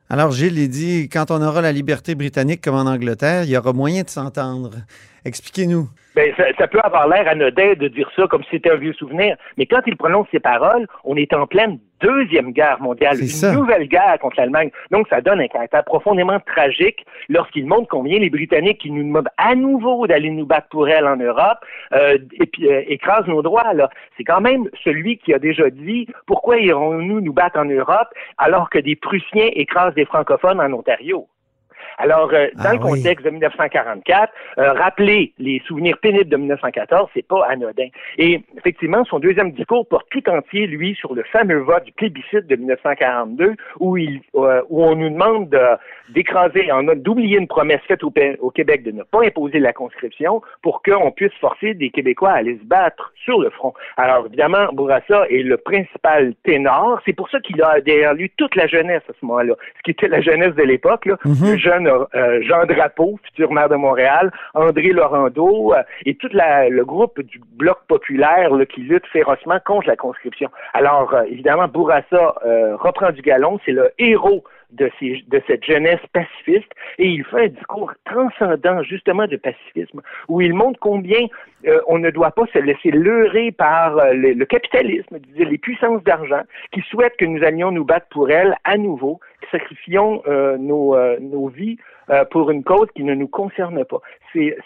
Alors, 0.07 0.31
Gilles, 0.31 0.60
il 0.60 0.69
dit, 0.69 1.10
quand 1.10 1.31
on 1.31 1.42
aura 1.42 1.62
la 1.62 1.72
liberté 1.72 2.13
britannique 2.13 2.62
comme 2.62 2.75
en 2.75 2.86
Angleterre, 2.86 3.44
il 3.44 3.50
y 3.50 3.57
aura 3.57 3.74
moyen 3.74 4.04
de 4.04 4.10
s'entendre. 4.10 4.72
Expliquez-nous. 5.25 5.89
Ben, 6.16 6.33
ça, 6.57 6.68
peut 6.68 6.80
avoir 6.81 7.10
l'air 7.10 7.27
anodin 7.27 7.74
de 7.74 7.89
dire 7.89 8.10
ça 8.16 8.25
comme 8.27 8.42
si 8.44 8.51
c'était 8.51 8.72
un 8.72 8.77
vieux 8.77 8.94
souvenir, 8.94 9.36
mais 9.57 9.66
quand 9.66 9.81
il 9.86 9.98
prononce 9.98 10.27
ces 10.31 10.39
paroles, 10.39 10.88
on 11.04 11.18
est 11.18 11.33
en 11.33 11.45
pleine 11.45 11.77
deuxième 12.00 12.51
guerre 12.51 12.81
mondiale, 12.81 13.18
une 13.19 13.54
nouvelle 13.54 13.88
guerre 13.89 14.18
contre 14.22 14.38
l'Allemagne. 14.38 14.69
Donc, 14.92 15.07
ça 15.10 15.19
donne 15.19 15.42
un 15.42 15.48
caractère 15.48 15.83
profondément 15.83 16.39
tragique 16.39 17.06
lorsqu'il 17.27 17.66
montre 17.66 17.89
combien 17.89 18.18
les 18.19 18.30
Britanniques 18.30 18.80
qui 18.80 18.92
nous 18.92 19.04
demandent 19.04 19.27
à 19.38 19.56
nouveau 19.56 20.07
d'aller 20.07 20.30
nous 20.30 20.45
battre 20.45 20.68
pour 20.69 20.88
elle 20.88 21.06
en 21.06 21.18
Europe 21.18 21.57
euh, 21.94 22.18
et 22.39 22.45
puis 22.45 22.71
euh, 22.71 22.83
écrasent 22.88 23.28
nos 23.28 23.42
droits. 23.42 23.74
Là, 23.74 23.89
c'est 24.16 24.24
quand 24.24 24.42
même 24.42 24.69
celui 24.86 25.18
qui 25.18 25.33
a 25.33 25.39
déjà 25.39 25.69
dit 25.69 26.07
pourquoi 26.28 26.60
irons-nous 26.60 27.19
nous 27.19 27.33
battre 27.33 27.60
en 27.60 27.66
Europe 27.66 28.07
alors 28.38 28.69
que 28.69 28.80
des 28.80 28.95
Prussiens 28.95 29.50
écrasent 29.54 29.95
des 29.95 30.06
francophones 30.06 30.62
en 30.62 30.71
Ontario? 30.71 31.28
Alors, 31.98 32.32
euh, 32.34 32.48
dans 32.56 32.70
ah 32.70 32.74
le 32.74 32.80
contexte 32.80 33.26
de 33.26 33.30
1944, 33.30 34.34
euh, 34.57 34.74
rappeler 34.74 35.33
les 35.40 35.62
souvenirs 35.68 35.98
pénibles 36.02 36.30
de 36.30 36.38
1914, 36.38 37.09
c'est 37.14 37.28
pas 37.28 37.45
anodin. 37.48 37.88
Et 38.18 38.42
effectivement, 38.57 39.04
son 39.06 39.19
deuxième 39.19 39.52
discours 39.52 39.88
porte 39.88 40.07
tout 40.09 40.28
entier, 40.30 40.68
lui, 40.68 40.95
sur 40.95 41.14
le 41.14 41.24
fameux 41.24 41.59
vote 41.59 41.83
du 41.86 41.92
plébiscite 41.92 42.48
de 42.48 42.56
1942, 42.56 43.56
où, 43.80 43.98
il, 43.98 44.21
euh, 44.36 44.62
où 44.69 44.83
on 44.83 44.95
nous 44.95 45.09
demande 45.09 45.57
d'écraser, 46.09 46.69
d'oublier 46.98 47.38
une 47.38 47.48
promesse 47.48 47.81
faite 47.88 48.04
au, 48.04 48.14
au, 48.40 48.52
Québec 48.52 48.83
de 48.83 48.92
ne 48.92 49.04
pas 49.04 49.24
imposer 49.24 49.59
la 49.59 49.74
conscription 49.74 50.42
pour 50.62 50.81
qu'on 50.83 51.12
puisse 51.12 51.33
forcer 51.40 51.74
des 51.74 51.90
Québécois 51.90 52.31
à 52.31 52.36
aller 52.36 52.57
se 52.57 52.66
battre 52.66 53.14
sur 53.24 53.40
le 53.40 53.50
front. 53.50 53.74
Alors, 53.98 54.26
évidemment, 54.28 54.68
Bourassa 54.74 55.26
est 55.30 55.44
le 55.44 55.57
principal 55.57 56.33
ténor. 56.44 57.00
C'est 57.06 57.14
pour 57.14 57.30
ça 57.30 57.40
qu'il 57.40 57.62
a 57.62 57.81
derrière 57.81 58.14
lui 58.14 58.31
toute 58.38 58.56
la 58.56 58.68
jeunesse 58.68 59.02
à 59.09 59.14
ce 59.19 59.26
moment-là, 59.26 59.56
ce 59.78 59.83
qui 59.83 59.92
était 59.92 60.07
la 60.07 60.21
jeunesse 60.21 60.56
de 60.56 60.64
l'époque, 60.64 61.06
là, 61.06 61.16
mm-hmm. 61.26 61.52
le 61.52 61.57
jeune 61.57 61.75
euh, 61.84 62.42
Jean 62.44 62.66
Drapeau, 62.66 63.20
futur 63.24 63.52
maire 63.52 63.70
de 63.70 63.76
Montréal, 63.76 64.32
André 64.54 64.90
Laurando 64.90 65.74
euh, 65.74 65.84
et 66.06 66.16
tout 66.16 66.30
le 66.32 66.84
groupe 66.84 67.22
du 67.22 67.42
Bloc 67.54 67.80
populaire 67.88 68.50
qui 68.70 68.82
lutte 68.82 69.06
férocement 69.08 69.60
contre 69.66 69.88
la 69.88 69.96
conscription. 69.96 70.50
Alors, 70.74 71.14
euh, 71.14 71.24
évidemment, 71.24 71.68
Bourassa 71.68 72.36
reprend 72.80 73.12
du 73.12 73.22
galon, 73.22 73.60
c'est 73.66 73.72
le 73.72 73.92
héros 74.00 74.44
de, 74.72 74.90
cette 75.48 75.64
jeunesse 75.64 76.00
pacifiste 76.12 76.72
et 76.98 77.08
il 77.08 77.24
fait 77.26 77.46
un 77.46 77.48
discours 77.48 77.94
transcendant 78.06 78.84
justement 78.84 79.26
de 79.28 79.38
pacifisme 79.38 80.02
où 80.28 80.42
il 80.42 80.54
montre 80.54 80.80
combien 80.80 81.28
on 81.88 81.98
ne 81.98 82.10
doit 82.10 82.32
pas 82.32 82.46
se 82.54 82.60
laisser 82.60 82.92
leurrer 82.92 83.52
par 83.52 83.96
le, 84.14 84.44
capitalisme, 84.46 85.18
les 85.36 85.58
puissances 85.58 86.04
d'argent 86.04 86.42
qui 86.72 86.82
souhaitent 86.82 87.16
que 87.18 87.26
nous 87.26 87.44
allions 87.44 87.72
nous 87.72 87.86
battre 87.86 88.08
pour 88.10 88.30
elles 88.30 88.56
à 88.66 88.78
nouveau, 88.78 89.20
sacrifions 89.52 90.21
nos, 90.57 90.95
nos 91.19 91.47
vies 91.47 91.78
euh, 92.11 92.23
pour 92.23 92.52
une 92.52 92.64
cause 92.64 92.87
qui 92.95 93.04
ne 93.04 93.16
nous 93.16 93.28
concerne 93.28 93.83
pas. 93.83 93.99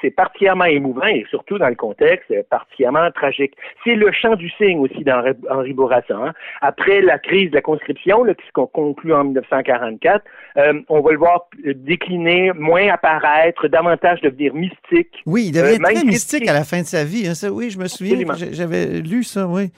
C'est 0.02 0.10
particulièrement 0.10 0.66
émouvant 0.66 1.06
et 1.06 1.26
surtout 1.30 1.58
dans 1.58 1.70
le 1.70 1.76
contexte 1.76 2.34
particulièrement 2.50 3.12
tragique. 3.12 3.54
C'est 3.84 3.96
le 3.96 4.12
champ 4.12 4.36
du 4.36 4.50
signe 4.50 4.80
aussi 4.80 5.04
d'Henri 5.04 5.74
Bourassa. 5.74 6.16
Hein. 6.16 6.34
Après 6.60 7.02
la 7.02 7.20
crise 7.20 7.52
de 7.52 7.56
la 7.56 7.62
conscription, 7.62 8.26
qui 8.26 8.46
se 8.46 8.52
conclut 8.52 9.14
en 9.14 9.26
1944, 9.26 10.26
euh, 10.58 10.82
on 10.90 11.02
va 11.02 11.12
le 11.12 11.18
voir 11.18 11.48
décliner, 11.64 12.52
moins 12.56 12.90
apparaître, 12.90 13.68
davantage 13.68 14.20
devenir 14.22 14.54
mystique. 14.56 15.22
Oui, 15.26 15.46
il 15.48 15.52
devient 15.52 15.80
euh, 15.80 15.94
très 15.94 16.04
mystique 16.04 16.48
à 16.48 16.54
la 16.54 16.64
fin 16.64 16.82
de 16.82 16.88
sa 16.88 17.06
vie. 17.06 17.28
Hein, 17.28 17.36
ça, 17.36 17.52
oui, 17.52 17.70
je 17.70 17.78
me 17.78 17.88
souviens, 17.88 18.18
j'avais 18.52 19.00
lu 19.00 19.24
ça, 19.24 19.48
oui. 19.48 19.72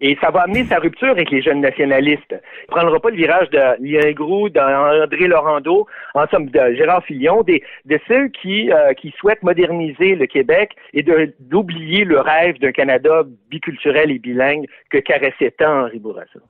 Et 0.00 0.16
ça 0.20 0.30
va 0.30 0.42
amener 0.42 0.64
sa 0.64 0.78
rupture 0.78 1.10
avec 1.10 1.30
les 1.30 1.42
jeunes 1.42 1.60
nationalistes. 1.60 2.34
Il 2.34 2.66
prendra 2.68 2.98
pas 3.00 3.10
le 3.10 3.16
virage 3.16 3.50
de 3.50 3.58
Lionel 3.80 4.14
Groux, 4.14 4.48
d'André 4.48 5.26
Laurando, 5.26 5.86
en 6.14 6.26
somme 6.28 6.48
de 6.48 6.74
Gérard 6.74 7.04
Fillon, 7.04 7.42
des, 7.42 7.62
de 7.84 7.98
ceux 8.08 8.28
qui, 8.28 8.72
euh, 8.72 8.94
qui 8.94 9.12
souhaitent 9.18 9.42
moderniser 9.42 10.14
le 10.14 10.26
Québec 10.26 10.72
et 10.94 11.04
d'oublier 11.40 12.04
le 12.04 12.20
rêve 12.20 12.58
d'un 12.58 12.72
Canada 12.72 13.22
biculturel 13.50 14.10
et 14.10 14.18
bilingue 14.18 14.66
que 14.90 14.98
caressait 14.98 15.50
tant 15.58 15.84
Henri 15.84 15.98
Bourassa. 15.98 16.40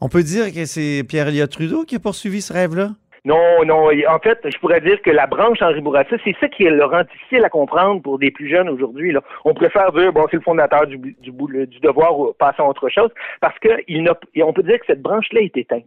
On 0.00 0.08
peut 0.08 0.22
dire 0.22 0.52
que 0.52 0.64
c'est 0.64 1.04
Pierre 1.08 1.28
Elliott 1.28 1.50
Trudeau 1.50 1.84
qui 1.84 1.96
a 1.96 2.00
poursuivi 2.00 2.42
ce 2.42 2.52
rêve-là? 2.52 2.90
Non, 3.24 3.64
non. 3.64 3.88
En 4.08 4.18
fait, 4.18 4.40
je 4.44 4.58
pourrais 4.58 4.80
dire 4.80 5.00
que 5.00 5.10
la 5.10 5.28
branche 5.28 5.62
Henri 5.62 5.80
Bourassa, 5.80 6.16
c'est 6.24 6.34
ça 6.40 6.48
qui 6.48 6.64
le 6.64 6.84
rend 6.84 7.02
difficile 7.02 7.44
à 7.44 7.48
comprendre 7.48 8.02
pour 8.02 8.18
des 8.18 8.32
plus 8.32 8.50
jeunes 8.50 8.68
aujourd'hui. 8.68 9.14
On 9.44 9.54
préfère 9.54 9.92
dire, 9.92 10.12
bon, 10.12 10.26
c'est 10.28 10.38
le 10.38 10.42
fondateur 10.42 10.88
du, 10.88 10.98
du, 10.98 11.30
du 11.30 11.80
devoir 11.80 12.18
ou 12.18 12.32
passons 12.32 12.64
à 12.64 12.68
autre 12.68 12.88
chose, 12.88 13.10
parce 13.40 13.56
que 13.60 13.68
il 13.86 14.10
on 14.42 14.52
peut 14.52 14.64
dire 14.64 14.80
que 14.80 14.86
cette 14.86 15.02
branche-là 15.02 15.40
est 15.40 15.56
éteinte. 15.56 15.84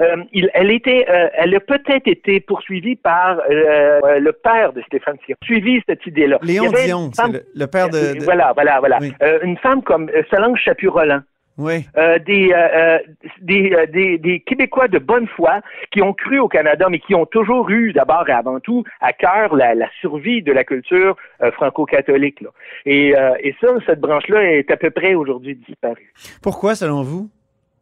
Euh, 0.00 0.22
il, 0.32 0.48
elle 0.54 0.70
était, 0.70 1.06
euh, 1.08 1.28
elle 1.34 1.56
a 1.56 1.60
peut-être 1.60 2.06
été 2.06 2.38
poursuivie 2.38 2.94
par 2.94 3.40
euh, 3.50 4.20
le 4.20 4.32
père 4.32 4.72
de 4.72 4.80
Stéphane 4.82 5.16
Sion. 5.26 5.36
Suivi 5.42 5.82
cette 5.88 6.06
idée-là. 6.06 6.38
Léon 6.42 6.70
Dion, 6.70 7.10
le, 7.54 7.66
père 7.66 7.88
de, 7.88 8.22
Voilà, 8.24 8.52
voilà, 8.54 8.78
voilà. 8.78 8.98
une 9.42 9.56
femme 9.58 9.82
comme 9.82 10.08
Solange 10.30 10.60
Chaput-Roland, 10.60 11.22
oui. 11.58 11.86
Euh, 11.96 12.18
des, 12.18 12.52
euh, 12.52 12.68
euh, 12.74 12.98
des, 13.40 13.74
des, 13.92 14.18
des, 14.18 14.40
Québécois 14.40 14.88
de 14.88 14.98
bonne 14.98 15.26
foi 15.26 15.60
qui 15.90 16.02
ont 16.02 16.12
cru 16.12 16.38
au 16.38 16.48
Canada, 16.48 16.88
mais 16.90 16.98
qui 16.98 17.14
ont 17.14 17.26
toujours 17.26 17.70
eu, 17.70 17.92
d'abord 17.92 18.28
et 18.28 18.32
avant 18.32 18.60
tout, 18.60 18.84
à 19.00 19.12
cœur 19.12 19.56
la, 19.56 19.74
la 19.74 19.88
survie 20.00 20.42
de 20.42 20.52
la 20.52 20.64
culture 20.64 21.16
franco-catholique. 21.52 22.44
Et, 22.84 23.14
et 23.40 23.54
ça, 23.60 23.68
cette 23.86 24.00
branche-là 24.00 24.42
est 24.52 24.70
à 24.70 24.76
peu 24.76 24.90
près 24.90 25.14
aujourd'hui 25.14 25.56
disparue. 25.56 26.12
Pourquoi, 26.42 26.74
selon 26.74 27.02
vous? 27.02 27.28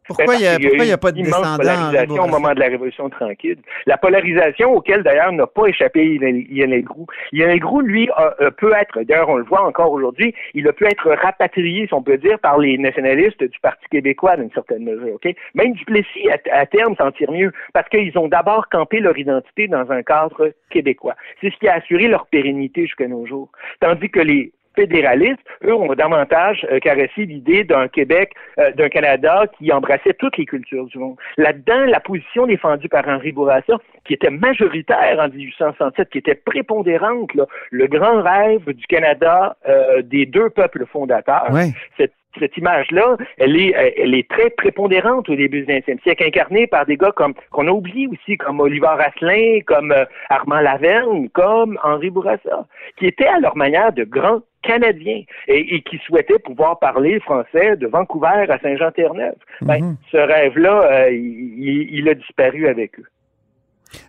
Pourquoi 0.07 0.35
il 0.35 0.41
n'y 0.41 0.91
a, 0.91 0.97
pas 0.97 1.11
de 1.11 1.21
descendants 1.21 1.57
polarisation 1.57 2.23
au 2.23 2.27
moment 2.27 2.53
de 2.53 2.59
la 2.59 2.67
Révolution 2.67 3.09
tranquille. 3.09 3.57
La 3.85 3.97
polarisation 3.97 4.73
auquel, 4.73 5.03
d'ailleurs, 5.03 5.31
n'a 5.31 5.47
pas 5.47 5.67
échappé 5.67 6.17
Lionel 6.19 6.83
Groux. 6.83 7.07
Lionel 7.31 7.59
Groux, 7.59 7.81
lui, 7.81 8.09
peut 8.57 8.73
être, 8.79 9.01
d'ailleurs, 9.03 9.29
on 9.29 9.37
le 9.37 9.43
voit 9.43 9.65
encore 9.65 9.91
aujourd'hui, 9.91 10.33
il 10.53 10.67
a 10.67 10.73
pu 10.73 10.85
être 10.85 11.09
rapatrié, 11.11 11.87
si 11.87 11.93
on 11.93 12.03
peut 12.03 12.17
dire, 12.17 12.39
par 12.39 12.59
les 12.59 12.77
nationalistes 12.77 13.43
du 13.43 13.59
Parti 13.59 13.85
québécois, 13.89 14.37
d'une 14.37 14.51
certaine 14.51 14.83
mesure. 14.83 15.15
OK? 15.15 15.33
Même 15.55 15.73
Duplessis, 15.73 16.29
à, 16.29 16.37
à 16.59 16.65
terme, 16.65 16.95
s'en 16.95 17.11
tire 17.11 17.31
mieux, 17.31 17.51
parce 17.73 17.89
qu'ils 17.89 18.17
ont 18.17 18.27
d'abord 18.27 18.69
campé 18.69 18.99
leur 18.99 19.17
identité 19.17 19.67
dans 19.67 19.91
un 19.91 20.03
cadre 20.03 20.51
québécois. 20.69 21.15
C'est 21.41 21.51
ce 21.51 21.57
qui 21.57 21.67
a 21.67 21.75
assuré 21.75 22.07
leur 22.07 22.27
pérennité 22.27 22.83
jusqu'à 22.83 23.07
nos 23.07 23.25
jours. 23.25 23.49
Tandis 23.79 24.09
que 24.09 24.19
les 24.19 24.51
fédéralistes, 24.75 25.39
eux, 25.63 25.73
ont 25.73 25.93
davantage 25.93 26.65
euh, 26.71 26.79
caressé 26.79 27.25
l'idée 27.25 27.63
d'un 27.63 27.87
Québec, 27.87 28.31
euh, 28.59 28.71
d'un 28.73 28.89
Canada 28.89 29.45
qui 29.57 29.71
embrassait 29.71 30.13
toutes 30.17 30.37
les 30.37 30.45
cultures 30.45 30.85
du 30.85 30.97
monde. 30.97 31.15
Là-dedans, 31.37 31.85
la 31.85 31.99
position 31.99 32.45
défendue 32.45 32.89
par 32.89 33.07
Henri 33.07 33.31
Bourassa, 33.31 33.77
qui 34.05 34.13
était 34.13 34.29
majoritaire 34.29 35.17
en 35.19 35.29
1867, 35.29 36.09
qui 36.09 36.17
était 36.19 36.35
prépondérante, 36.35 37.31
le 37.71 37.87
grand 37.87 38.21
rêve 38.21 38.65
du 38.71 38.85
Canada 38.87 39.57
euh, 39.67 40.01
des 40.01 40.25
deux 40.25 40.49
peuples 40.49 40.85
fondateurs, 40.85 41.49
cette 41.97 42.13
cette 42.39 42.57
image-là, 42.57 43.15
elle 43.37 43.55
est, 43.55 43.95
elle 43.97 44.13
est 44.13 44.29
très 44.29 44.49
prépondérante 44.49 45.29
au 45.29 45.35
début 45.35 45.63
du 45.63 45.71
20e 45.71 46.01
siècle, 46.01 46.23
incarnée 46.23 46.67
par 46.67 46.85
des 46.85 46.97
gars 46.97 47.13
comme 47.15 47.33
qu'on 47.51 47.67
a 47.67 47.71
oublié 47.71 48.07
aussi, 48.07 48.37
comme 48.37 48.59
Oliver 48.59 48.95
Asselin, 48.99 49.59
comme 49.65 49.93
Armand 50.29 50.59
Laverne, 50.59 51.29
comme 51.29 51.79
Henri 51.83 52.09
Bourassa, 52.09 52.65
qui 52.97 53.07
étaient 53.07 53.27
à 53.27 53.39
leur 53.39 53.55
manière 53.55 53.93
de 53.93 54.03
grands 54.03 54.41
canadiens 54.65 55.23
et, 55.47 55.81
qui 55.81 55.97
souhaitaient 56.05 56.39
pouvoir 56.39 56.79
parler 56.79 57.19
français 57.19 57.75
de 57.77 57.87
Vancouver 57.87 58.45
à 58.49 58.59
Saint-Jean-Terre-Neuve. 58.59 59.35
Ben, 59.61 59.79
mhm. 59.79 59.97
ce 60.11 60.17
rêve-là, 60.17 60.83
euh, 60.91 61.11
il, 61.11 62.07
a 62.09 62.13
disparu 62.13 62.67
avec 62.67 62.99
eux. 62.99 63.05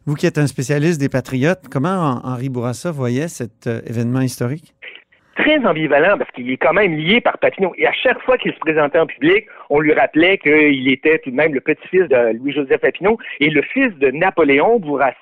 Vous 0.07 0.15
qui 0.15 0.27
êtes 0.27 0.39
un 0.39 0.47
spécialiste 0.47 1.01
des 1.01 1.09
patriotes, 1.09 1.65
comment 1.71 2.21
Henri 2.25 2.49
Bourassa 2.49 2.91
voyait 2.91 3.29
cet 3.29 3.67
euh, 3.67 3.81
événement 3.87 4.21
historique? 4.21 4.75
Très 5.37 5.65
ambivalent 5.65 6.19
parce 6.19 6.31
qu'il 6.33 6.51
est 6.51 6.57
quand 6.57 6.73
même 6.73 6.97
lié 6.97 7.21
par 7.21 7.39
Papineau. 7.39 7.73
Et 7.79 7.87
à 7.87 7.93
chaque 7.93 8.21
fois 8.23 8.37
qu'il 8.39 8.53
se 8.53 8.59
présentait 8.59 8.99
en 8.99 9.07
public, 9.07 9.47
on 9.71 9.81
lui 9.81 9.93
rappelait 9.93 10.39
qu'il 10.39 10.89
était 10.91 11.19
tout 11.19 11.31
de 11.31 11.37
même 11.37 11.55
le 11.55 11.61
petit-fils 11.61 12.09
de 12.09 12.37
Louis-Joseph 12.39 12.81
Papineau 12.81 13.19
et 13.41 13.51
le 13.51 13.63
fils 13.63 13.93
de 13.99 14.11
Napoléon 14.11 14.79
Bourassa, 14.79 15.15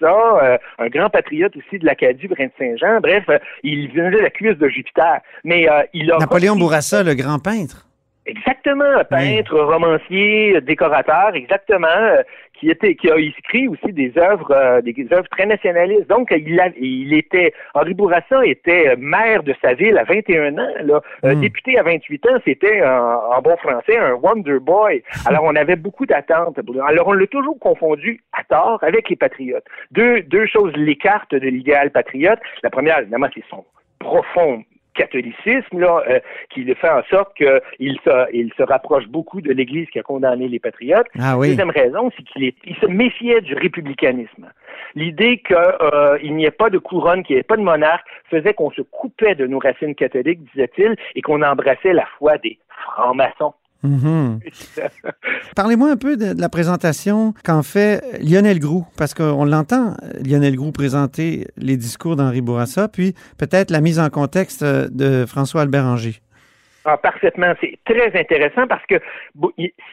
euh, 0.43 0.59
un 0.79 0.89
grand 0.89 1.11
patriote 1.11 1.57
aussi 1.57 1.79
de 1.79 1.85
l'Acadie, 1.85 2.29
Brin-Saint-Jean. 2.29 3.01
Bref, 3.01 3.25
euh, 3.29 3.39
il 3.63 3.89
venait 3.93 4.11
de 4.11 4.19
la 4.19 4.31
cuisse 4.31 4.59
de 4.59 4.69
Jupiter. 4.69 5.21
Mais 5.45 5.69
euh, 5.69 5.83
il 5.93 6.11
a 6.13 6.19
Napoléon 6.19 6.57
Bourassa, 6.57 7.03
le 7.03 7.15
grand 7.15 7.39
peintre. 7.39 7.84
Exactement, 8.27 9.05
peintre, 9.11 9.61
romancier, 9.61 10.59
décorateur, 10.63 11.35
exactement, 11.35 11.89
euh, 11.89 12.23
qui 12.59 12.71
était, 12.71 12.95
qui 12.95 13.11
a 13.11 13.19
écrit 13.19 13.69
aussi 13.69 13.93
des 13.93 14.15
œuvres, 14.17 14.51
euh, 14.51 14.81
des 14.81 14.95
œuvres 15.13 15.29
très 15.29 15.45
nationalistes. 15.45 16.09
Donc, 16.09 16.35
il, 16.35 16.59
a, 16.59 16.69
il 16.81 17.13
était, 17.13 17.53
Henri 17.75 17.93
Bourassa 17.93 18.47
était 18.47 18.97
maire 18.97 19.43
de 19.43 19.55
sa 19.61 19.75
ville 19.75 19.99
à 19.99 20.05
21 20.05 20.57
ans, 20.57 20.73
là, 20.85 21.03
euh, 21.25 21.35
hmm. 21.35 21.41
député 21.43 21.79
à 21.79 21.83
28 21.83 22.27
ans, 22.27 22.39
c'était 22.47 22.83
en, 22.83 23.43
bon 23.43 23.57
français 23.59 23.99
un 23.99 24.15
Wonder 24.15 24.59
Boy. 24.59 25.03
Alors, 25.27 25.45
on 25.45 25.55
avait 25.55 25.77
beaucoup 25.77 26.07
d'attentes. 26.07 26.59
Alors, 26.89 27.09
on 27.09 27.13
l'a 27.13 27.27
toujours 27.27 27.59
confondu 27.59 28.23
à 28.33 28.43
tort 28.45 28.83
avec 28.83 29.11
les 29.11 29.17
patriotes. 29.17 29.67
Deux, 29.91 30.23
deux 30.23 30.47
choses 30.47 30.73
l'écartent 30.77 31.35
de 31.35 31.49
l'idéal 31.49 31.91
patriote. 31.91 32.39
La 32.63 32.71
première, 32.71 33.01
évidemment, 33.01 33.29
c'est 33.35 33.45
son 33.51 33.67
profond 33.99 34.63
catholicisme 34.95 35.79
là, 35.79 36.03
euh, 36.09 36.21
qui 36.51 36.65
fait 36.75 36.89
en 36.89 37.03
sorte 37.05 37.35
qu'il 37.37 37.99
se, 38.05 38.33
il 38.33 38.53
se 38.57 38.63
rapproche 38.63 39.07
beaucoup 39.09 39.41
de 39.41 39.53
l'Église 39.53 39.89
qui 39.91 39.99
a 39.99 40.03
condamné 40.03 40.49
les 40.49 40.59
patriotes. 40.59 41.07
Ah 41.19 41.37
oui. 41.37 41.49
Deuxième 41.49 41.71
raison, 41.71 42.11
c'est 42.17 42.23
qu'il 42.23 42.53
il 42.65 42.77
se 42.77 42.87
méfiait 42.87 43.41
du 43.41 43.55
républicanisme. 43.55 44.51
L'idée 44.95 45.39
qu'il 45.39 45.57
euh, 45.57 46.19
n'y 46.23 46.45
ait 46.45 46.51
pas 46.51 46.71
de 46.71 46.79
couronne, 46.79 47.23
qu'il 47.25 47.37
n'y 47.37 47.41
ait 47.41 47.45
pas 47.45 47.57
de 47.57 47.63
monarque, 47.63 48.07
faisait 48.31 48.55
qu'on 48.55 48.71
se 48.71 48.83
coupait 48.83 49.35
de 49.35 49.47
nos 49.47 49.59
racines 49.59 49.95
catholiques, 49.95 50.41
disait-il, 50.53 50.97
et 51.15 51.23
qu'on 51.23 51.43
embrassait 51.43 51.93
la 51.93 52.07
foi 52.19 52.39
des 52.39 52.59
francs-maçons. 52.69 53.55
Mhm. 53.85 54.41
Parlez-moi 55.55 55.91
un 55.91 55.97
peu 55.97 56.17
de, 56.17 56.35
la 56.41 56.49
présentation 56.49 57.35
qu'en 57.45 57.63
fait 57.63 58.03
Lionel 58.21 58.59
Groux, 58.59 58.87
parce 58.97 59.15
qu'on 59.15 59.45
l'entend, 59.45 59.95
Lionel 60.25 60.57
Groux 60.57 60.73
présenter 60.73 61.47
les 61.57 61.77
discours 61.77 62.17
d'Henri 62.17 62.41
Bourassa, 62.41 62.89
puis 62.89 63.15
peut-être 63.37 63.71
la 63.71 63.81
mise 63.81 64.01
en 64.01 64.09
contexte 64.11 64.65
de 64.65 65.27
François 65.27 65.63
Albert 65.63 65.85
Anger. 65.85 66.21
Ah, 66.87 66.99
parfaitement. 66.99 67.55
C'est 67.63 67.79
très 67.87 68.19
intéressant 68.19 68.67
parce 68.67 68.85
que 68.87 68.97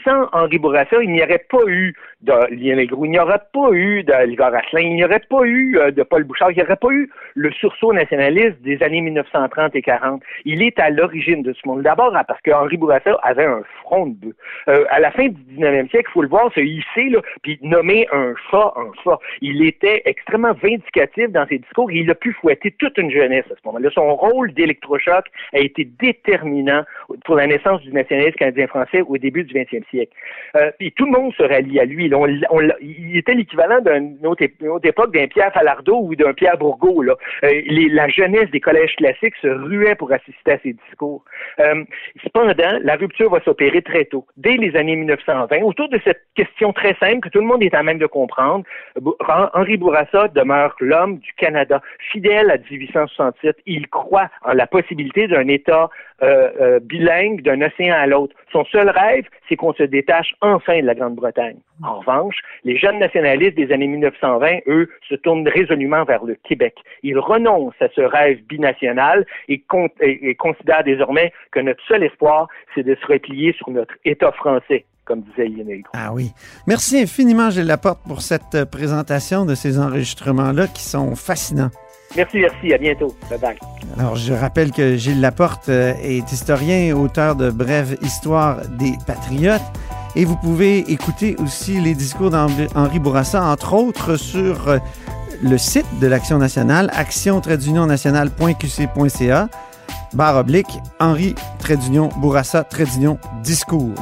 sans 0.04 0.28
Henri 0.34 0.58
Bourassa, 0.58 1.02
il 1.02 1.12
n'y 1.12 1.24
aurait 1.24 1.46
pas 1.50 1.66
eu 1.68 1.96
de 2.22 2.34
Lionel 2.54 2.88
Groux, 2.88 3.06
il 3.06 3.12
n'y 3.12 3.20
aurait 3.20 3.42
pas 3.54 3.72
eu 3.72 4.04
d'Oliver 4.04 4.50
Asselin, 4.54 4.82
il 4.82 4.96
n'y 4.96 5.06
aurait 5.06 5.24
pas 5.30 5.44
eu 5.44 5.78
euh, 5.80 5.92
de 5.92 6.04
Paul 6.04 6.26
Bouchard, 6.26 6.52
il 6.52 6.58
n'y 6.58 6.64
aurait 6.64 6.76
pas 6.76 6.92
eu 6.92 7.10
le 7.36 7.52
sursaut 7.54 7.94
nationaliste 7.94 8.62
des 8.62 8.84
années 8.84 9.00
1930 9.00 9.74
et 9.76 9.82
40. 9.82 10.22
Il 10.44 10.62
est 10.62 10.78
à 10.80 10.90
l'origine 10.90 11.44
de 11.44 11.54
ce 11.54 11.66
monde. 11.66 11.82
D'abord 11.82 12.12
parce 12.28 12.42
que 12.42 12.52
Henri 12.52 12.76
Bourassa 12.76 13.18
avait 13.24 13.46
un 13.46 13.64
front 13.82 14.08
de 14.08 14.16
bœuf. 14.16 14.34
Euh, 14.68 14.84
à 14.90 15.00
la 15.00 15.12
fin 15.12 15.30
du 15.30 15.42
19e 15.56 15.90
siècle, 15.90 16.10
il 16.10 16.14
faut 16.14 16.22
le 16.24 16.28
voir 16.28 16.52
se 16.54 16.60
hisser, 16.60 17.16
puis 17.42 17.58
nommer 17.62 18.06
un 18.12 18.34
chat 18.50 18.74
un 18.76 18.92
chat. 19.04 19.18
Il 19.42 19.66
était 19.66 20.02
extrêmement 20.06 20.54
vindicatif 20.54 21.30
dans 21.30 21.48
ses 21.48 21.60
discours 21.60 21.90
et 21.90 22.00
il 22.00 22.12
a 22.12 22.16
pu 22.16 22.34
fouetter 22.34 22.72
toute 22.72 22.98
une 22.98 23.12
jeunesse 23.12 23.46
à 23.50 23.56
ce 23.56 23.62
moment-là. 23.66 23.90
Son 23.94 24.14
rôle 24.16 24.54
d'électrochoc 24.54 25.26
a 25.54 25.60
été 25.60 25.86
déterminant 25.86 26.81
pour 27.26 27.36
la 27.36 27.48
naissance 27.48 27.82
du 27.82 27.92
nationalisme 27.92 28.36
canadien-français 28.36 29.02
au 29.08 29.18
début 29.18 29.44
du 29.44 29.54
20e 29.54 29.88
siècle. 29.90 30.14
Euh, 30.56 30.72
puis 30.78 30.92
tout 30.92 31.06
le 31.06 31.12
monde 31.12 31.34
se 31.34 31.44
rallie 31.44 31.80
à 31.80 31.86
lui. 31.86 32.12
il 32.82 33.18
était 33.18 33.34
l'équivalent 33.34 33.80
d'une 33.80 34.26
autre, 34.26 34.44
époque 34.44 35.14
d'un 35.14 35.28
Pierre 35.28 35.54
Falardeau 35.54 36.00
ou 36.02 36.16
d'un 36.16 36.34
Pierre 36.34 36.58
Bourgault. 36.58 37.04
Euh, 37.04 37.16
la 37.92 38.08
jeunesse 38.10 38.50
des 38.52 38.60
collèges 38.60 38.96
classiques 38.96 39.36
se 39.42 39.48
ruait 39.48 39.96
pour 39.96 40.12
assister 40.12 40.52
à 40.52 40.60
ses 40.60 40.74
discours. 40.74 41.24
Euh, 41.60 41.84
cependant, 42.24 42.80
la 42.82 42.96
rupture 42.96 43.30
va 43.30 43.42
s'opérer 43.42 43.82
très 43.82 44.06
tôt, 44.06 44.26
dès 44.38 44.58
les 44.58 44.76
années 44.76 44.96
1920, 44.96 45.62
autour 45.64 45.90
de 45.90 46.00
cette 46.04 46.24
question 46.36 46.74
très 46.74 46.96
simple 46.96 47.22
que 47.22 47.30
tout 47.30 47.40
le 47.40 47.46
monde 47.46 47.64
est 47.64 47.74
à 47.74 47.84
même 47.84 47.98
de 47.98 48.06
comprendre. 48.06 48.66
Henri 49.54 49.78
Bourassa 49.78 50.28
demeure 50.30 50.76
l'homme 50.80 51.18
du 51.20 51.34
Canada, 51.34 51.82
fidèle 52.12 52.52
à 52.52 52.58
1867. 52.58 53.58
Il 53.66 53.88
croit 53.88 54.30
en 54.44 54.54
la 54.54 54.68
possibilité 54.68 55.28
d'un 55.28 55.48
État 55.48 55.90
bilingue 56.80 57.42
d'un 57.42 57.62
océan 57.62 57.96
à 57.96 58.08
l'autre. 58.08 58.36
Son 58.52 58.66
seul 58.66 58.90
rêve, 58.90 59.26
c'est 59.48 59.56
qu'on 59.56 59.74
se 59.74 59.84
détache 59.84 60.34
enfin 60.42 60.82
de 60.82 60.86
la 60.86 60.96
Grande-Bretagne. 60.96 61.58
En 61.84 62.00
revanche, 62.00 62.36
les 62.64 62.78
jeunes 62.78 63.00
nationalistes 63.00 63.56
des 63.56 63.72
années 63.72 63.88
1920, 63.88 64.60
eux, 64.68 64.90
se 65.10 65.16
tournent 65.16 65.48
résolument 65.48 66.04
vers 66.04 66.24
le 66.24 66.36
Québec. 66.36 66.76
Ils 67.04 67.18
renoncent 67.18 67.82
à 67.82 67.88
ce 67.96 68.02
rêve 68.02 68.42
binational 68.44 69.26
et, 69.48 69.64
considèrent 70.36 70.84
désormais 70.84 71.34
que 71.52 71.60
notre 71.60 71.84
seul 71.88 72.04
espoir, 72.04 72.48
c'est 72.76 72.84
de 72.84 72.96
se 72.96 73.06
replier 73.08 73.54
sur 73.54 73.70
notre 73.72 73.96
État 74.06 74.32
français 74.32 74.86
comme 75.04 75.22
disait 75.22 75.52
Ah 75.94 76.14
oui. 76.14 76.30
Merci 76.68 77.00
infiniment, 77.00 77.50
Gilles 77.50 77.66
Laporte, 77.66 78.00
pour 78.08 78.22
cette 78.22 78.70
présentation 78.72 79.46
de 79.46 79.56
ces 79.56 79.80
enregistrements-là 79.80 80.68
qui 80.68 80.84
sont 80.84 81.16
fascinants. 81.16 81.72
Merci, 82.16 82.40
merci. 82.40 82.74
À 82.74 82.78
bientôt. 82.78 83.14
Alors, 83.98 84.16
je 84.16 84.34
rappelle 84.34 84.72
que 84.72 84.96
Gilles 84.98 85.22
Laporte 85.22 85.70
euh, 85.70 85.94
est 86.02 86.32
historien, 86.32 86.96
auteur 86.96 87.36
de 87.36 87.50
Brève 87.50 87.98
Histoire 88.02 88.68
des 88.68 88.94
Patriotes. 89.06 89.62
Et 90.16 90.26
vous 90.26 90.36
pouvez 90.36 90.80
écouter 90.92 91.38
aussi 91.42 91.80
les 91.80 91.96
discours 91.96 92.32
d'Henri 92.32 93.00
Bourassa, 93.00 93.42
entre 93.44 93.74
autres 93.74 94.18
sur 94.18 94.68
euh, 94.68 94.80
le 95.42 95.58
site 95.58 95.86
de 96.00 96.08
l'Action 96.08 96.38
nationale, 96.38 96.92
action-nationale.qc.ca, 96.94 99.50
barre 100.14 100.38
oblique, 100.38 100.80
Henri, 101.00 101.34
trait 101.60 101.78
d'union, 101.78 102.10
Bourassa, 102.18 102.66
trait 102.66 102.86
d'union, 102.86 103.18
discours. 103.42 103.96